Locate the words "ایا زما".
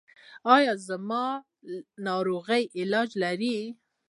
0.55-1.25